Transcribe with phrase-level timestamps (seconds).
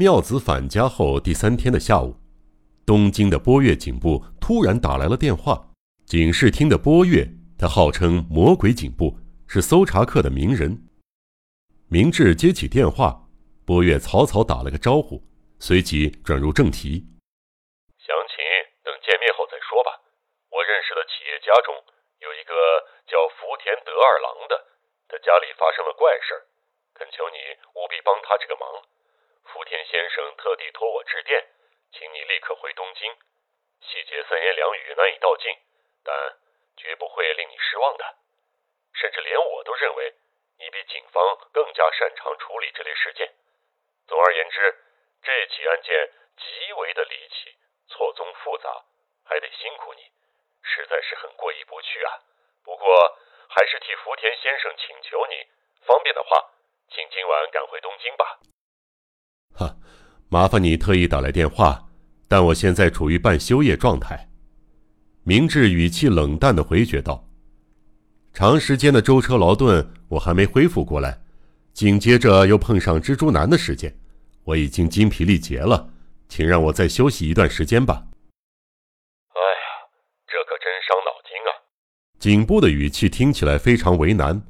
[0.00, 2.16] 妙子返家后第三天的下午，
[2.88, 5.76] 东京的波月警部突然打来了电话。
[6.08, 7.28] 警视厅的波月，
[7.60, 10.88] 他号称“魔鬼警部”，是搜查课的名人。
[11.92, 13.28] 明智接起电话，
[13.68, 15.20] 波月草草打了个招呼，
[15.60, 17.04] 随即转入正题
[18.00, 18.40] ：“详情
[18.80, 20.00] 等见面后再说吧。
[20.48, 21.76] 我认识的企业家中
[22.24, 22.56] 有一个
[23.04, 24.56] 叫福田德二郎的，
[25.12, 26.32] 他家里发生了怪事。”
[26.96, 27.36] 恳求你
[27.76, 28.64] 务必帮他这个忙。
[29.52, 31.44] 福田先生特地托我致电，
[31.92, 33.12] 请你立刻回东京。
[33.80, 35.52] 细节三言两语难以道尽，
[36.04, 36.38] 但
[36.76, 38.16] 绝不会令你失望的。
[38.94, 40.14] 甚至连我都认为
[40.58, 43.32] 你比警方更加擅长处理这类事件。
[44.06, 44.78] 总而言之，
[45.22, 47.56] 这起案件极为的离奇，
[47.88, 48.84] 错综复杂，
[49.24, 50.02] 还得辛苦你，
[50.62, 52.18] 实在是很过意不去啊。
[52.62, 55.46] 不过还是替福田先生请求你，
[55.86, 56.50] 方便的话。
[56.92, 58.38] 请今晚赶回东京吧。
[59.52, 59.76] 哈，
[60.28, 61.88] 麻烦你特意打来电话，
[62.28, 64.28] 但我现在处于半休业状态。
[65.22, 67.28] 明智语气冷淡的回绝道
[68.32, 71.20] ：“长时间的舟车劳顿，我还没恢复过来，
[71.72, 73.94] 紧接着又碰上蜘蛛男的事件，
[74.44, 75.90] 我已经精疲力竭了，
[76.28, 78.02] 请让我再休息一段时间吧。”
[79.34, 79.66] 哎呀，
[80.26, 81.50] 这可真伤脑筋啊！
[82.18, 84.42] 警部的语气听起来非常为难。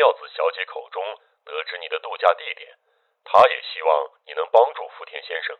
[0.00, 1.04] 妙子小姐口中
[1.44, 2.64] 得知你的度假地点，
[3.28, 3.88] 她也希望
[4.24, 5.52] 你能帮助福田先生。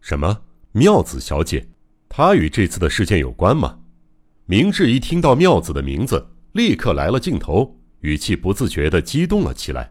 [0.00, 0.46] 什么？
[0.72, 1.66] 妙子小姐？
[2.08, 3.82] 她与这次的事件有关吗？
[4.46, 6.22] 明智一听到妙子的名字，
[6.54, 7.74] 立刻来了劲头，
[8.06, 9.90] 语气不自觉地激动了起来。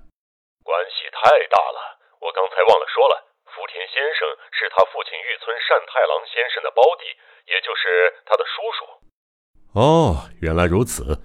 [0.64, 3.20] 关系太大了，我刚才忘了说了，
[3.52, 4.24] 福田先生
[4.56, 7.04] 是他父亲玉村善太郎先生的胞弟，
[7.52, 8.80] 也就是他的叔叔。
[9.76, 11.20] 哦，原来如此。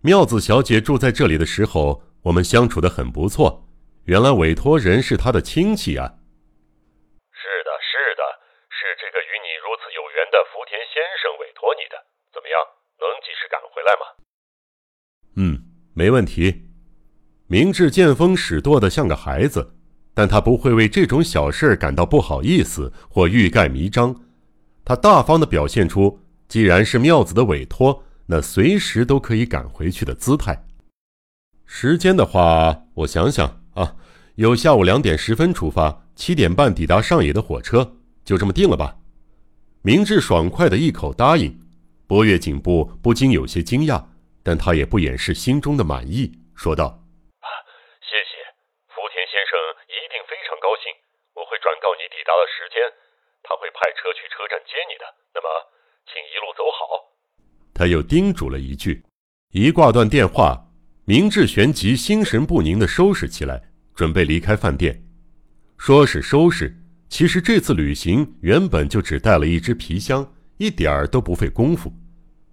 [0.00, 3.68] 妙子小姐住在这里的时候，我们相处的很不错。
[4.04, 6.06] 原来委托人是她的亲戚啊！
[7.34, 8.22] 是的，是的，
[8.70, 11.98] 是这个与你如此有缘的福田先生委托你的。
[12.32, 12.56] 怎么样，
[13.00, 14.06] 能及时赶回来吗？
[15.34, 15.58] 嗯，
[15.94, 16.70] 没问题。
[17.48, 19.74] 明智见风使舵的像个孩子，
[20.14, 24.14] 但他不会为这种小事感到不好意思或欲盖弥彰。
[24.84, 28.04] 他大方的表现出，既然是妙子的委托。
[28.30, 30.66] 那随时都可以赶回去的姿态。
[31.64, 33.96] 时间的话，我想想啊，
[34.36, 38.96] 有下午两点十分出发，七点半抵达上野的火车，就这么定了吧。
[39.82, 41.56] 明智爽快的一口答应。
[42.06, 44.04] 波月警部不禁有些惊讶，
[44.44, 46.84] 但他也不掩饰心中的满意，说道
[47.40, 47.48] ：“啊，
[48.04, 48.44] 谢谢，
[48.88, 49.56] 福田先生
[49.88, 50.92] 一定非常高兴。
[51.32, 52.80] 我会转告你抵达的时间，
[53.40, 55.04] 他会派车去车站接你的。
[55.32, 55.48] 那么，
[56.08, 57.08] 请一路走好。”
[57.78, 59.00] 他又叮嘱了一句，
[59.52, 60.60] 一挂断电话，
[61.04, 63.62] 明志旋即心神不宁地收拾起来，
[63.94, 65.00] 准备离开饭店。
[65.76, 66.76] 说是收拾，
[67.08, 71.94] 其实这次旅行原本就只带了一只皮箱，一点儿都不费功夫。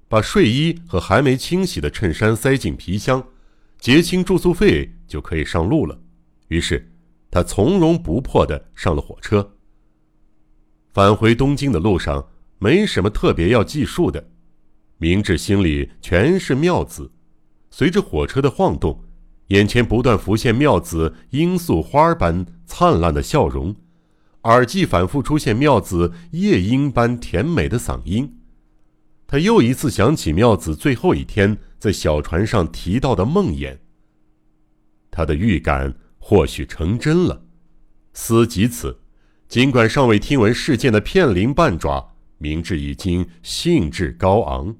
[0.08, 3.28] 把睡衣和还没清洗的衬衫塞进皮箱，
[3.80, 6.00] 结清住宿费就可以上路了。
[6.50, 6.88] 于是，
[7.32, 9.56] 他从容不迫地上了火车。
[10.94, 14.24] 返回东京的路上，没什么特别要计数的。
[14.98, 17.12] 明智心里全是妙子，
[17.70, 19.04] 随着火车的晃动，
[19.48, 23.76] 眼前不断浮现妙子罂粟花般灿烂的笑容，
[24.44, 28.40] 耳际反复出现妙子夜莺般甜美的嗓音。
[29.28, 33.78] 他又一次想起妙子最后一天在小船上提到的梦魇。
[35.12, 37.44] 他的预感或许成真了。
[38.14, 39.00] 思及此，
[39.50, 44.76] 尽管尚未听闻事件的片鳞半爪，明智已经兴致高昂。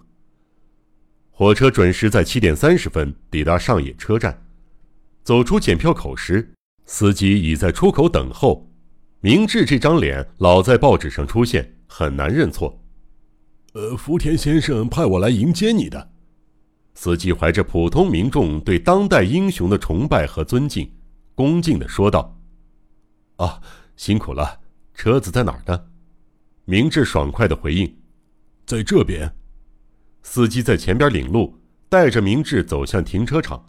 [1.38, 4.42] 火车准时在七点三十分抵达上野车站。
[5.22, 6.54] 走出检票口时，
[6.86, 8.72] 司机已在出口等候。
[9.20, 12.82] 明智这张脸老在报纸上出现，很难认错。
[13.74, 16.12] 呃，福田先生派我来迎接你的。
[16.94, 20.90] 司机怀着普通民众对当代英雄的崇拜和尊敬，
[21.34, 22.40] 恭敬的说道
[23.36, 23.62] ：“啊，
[23.98, 24.62] 辛苦了。
[24.94, 25.88] 车子在哪儿呢？”
[26.64, 27.94] 明智爽快的回应
[28.66, 29.30] ：“在这边。”
[30.28, 31.56] 司机在前边领路，
[31.88, 33.64] 带着明智走向停车场。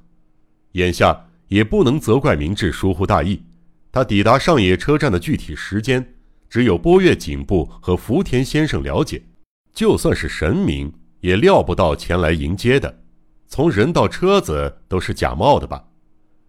[0.72, 3.40] 眼下也不能责怪明智疏忽大意，
[3.92, 6.14] 他抵达上野车站的具体时间，
[6.48, 9.22] 只有波月警部和福田先生了解。
[9.74, 13.02] 就算是神明，也料不到前来迎接的。
[13.46, 15.84] 从人到车子都是假冒的吧？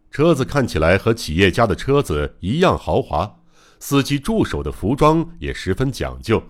[0.10, 3.40] 车子看起来和企业家的车子一样豪华，
[3.80, 6.42] 司机助手的服装也十分讲究。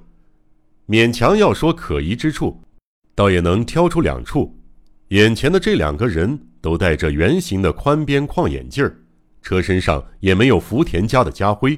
[0.87, 2.61] 勉强要说可疑之处。
[3.17, 4.55] 倒也能挑出两处，
[5.07, 8.95] 眼前的这两个人都戴着圆形的宽边框眼镜儿，
[9.41, 11.75] 车身上也没有福田家的家徽。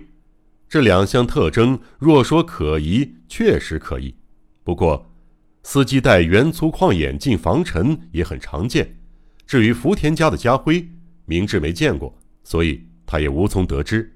[0.67, 4.13] 这两项特征，若说可疑，确实可疑。
[4.65, 5.09] 不过，
[5.63, 8.97] 司机戴圆粗框眼镜防尘也很常见。
[9.47, 10.85] 至于福田家的家徽，
[11.23, 12.13] 明智没见过，
[12.43, 14.13] 所以他也无从得知。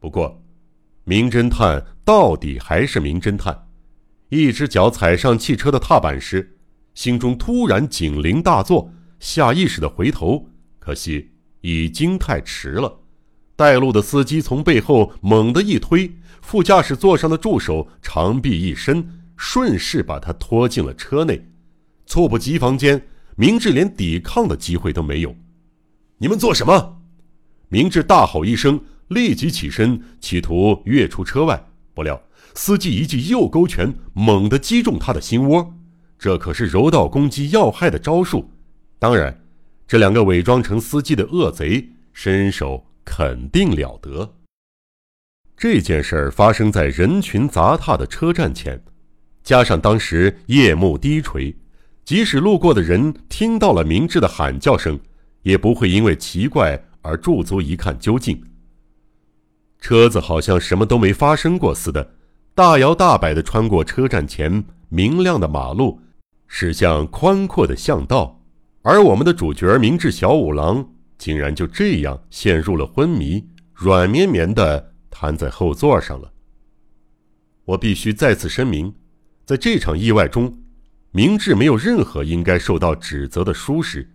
[0.00, 0.42] 不过，
[1.04, 3.65] 名侦探到底还是名侦探。
[4.28, 6.56] 一只脚踩上汽车的踏板时，
[6.94, 11.30] 心中突然警铃大作，下意识的回头，可惜
[11.60, 13.00] 已经太迟了。
[13.54, 16.12] 带路的司机从背后猛地一推，
[16.42, 21.46] 副驾驶座上的助手长臂一伸，顺势把他拖进了车内。
[22.04, 23.06] 猝不及防间，
[23.36, 25.34] 明智连抵抗的机会都没有。
[26.18, 27.00] 你们做什么？
[27.68, 31.68] 明智大吼一声，立即起身，企图跃出车外。
[31.94, 32.20] 不料
[32.56, 35.72] 司机一记右勾拳猛地击中他的心窝，
[36.18, 38.50] 这可是柔道攻击要害的招数。
[38.98, 39.42] 当然，
[39.86, 42.84] 这两个伪装成司机的恶贼身手。
[43.08, 44.34] 肯定了得。
[45.56, 48.82] 这件事儿发生在人群杂沓的车站前，
[49.44, 51.54] 加上当时夜幕低垂，
[52.04, 54.98] 即使路过的人听到了明智的喊叫声，
[55.42, 58.42] 也不会因为奇怪而驻足一看究竟。
[59.80, 62.15] 车子好像什么都没发生过似的，
[62.56, 66.00] 大摇大摆地穿过车站前明亮的马路，
[66.46, 68.40] 驶向宽阔的巷道，
[68.80, 70.88] 而我们的主角明智小五郎。
[71.18, 76.32] 竟然就这样陷入了昏迷，软绵绵的瘫在后座上了。
[77.66, 78.94] 我必须再次声明，
[79.44, 80.58] 在这场意外中，
[81.10, 84.10] 明智没有任何应该受到指责的疏失，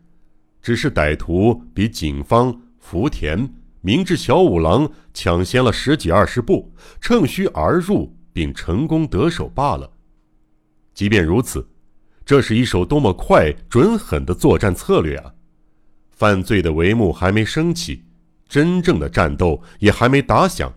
[0.63, 9.91] 只是歹徒比警方、福田、明智小五郎抢先了十几二十步，趁虚而入并成功得手罢了。
[10.93, 11.67] 即便如此，
[12.25, 15.33] 这是一手多么快、准、狠的作战策略啊！
[16.09, 18.03] 犯罪的帷幕还没升起，
[18.47, 20.71] 真正的战斗也还没打响，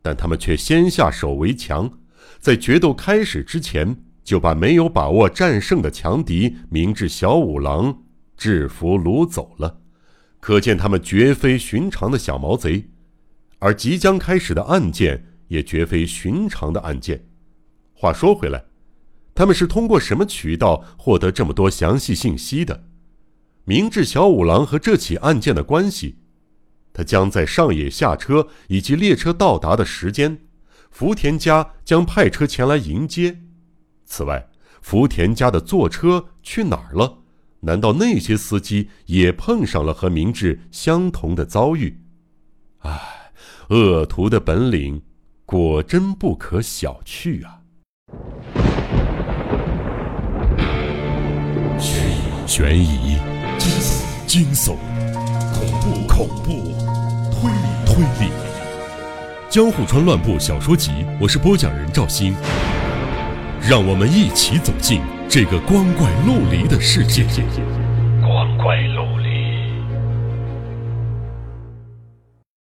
[0.00, 1.90] 但他们却先下手为强，
[2.38, 8.02] 在决斗开始之前就把没有把握战胜的强敌明智小五郎
[8.36, 9.80] 制服掳走了，
[10.40, 12.88] 可见他们绝非寻常的小毛贼，
[13.58, 17.26] 而即将开始的案件也绝非寻常的案件。
[17.92, 18.64] 话说回来，
[19.34, 22.84] 他们是通过什么渠道获得这么多详细信息的？
[23.64, 26.18] 明智小五郎和这起案件的关系，
[26.92, 30.38] 他将在上野下车以及列车到达的时间，
[30.90, 33.40] 福田家将派车前来迎接。
[34.04, 34.48] 此外，
[34.80, 37.18] 福田家的坐车去哪儿了？
[37.60, 42.00] 难道那些司机也碰上了和明智相同的遭遇？
[42.78, 43.32] 唉，
[43.70, 45.02] 恶徒的本领
[45.48, 47.60] 果真不可小觑啊！
[52.48, 53.16] 悬疑。
[53.56, 54.74] 惊悚、惊悚
[55.54, 56.50] 恐怖、恐怖、
[57.30, 58.32] 推理、推理，
[59.48, 60.90] 《江户川乱步小说集》，
[61.20, 62.34] 我是播讲人赵鑫，
[63.62, 67.24] 让我们一起走进这个光怪陆离的世界。
[68.20, 69.05] 光怪陆离。